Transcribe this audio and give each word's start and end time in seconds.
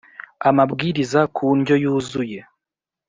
amabwiriza 0.49 1.21
ku 1.35 1.45
ndyo 1.59 1.75
yuzuye. 1.83 2.39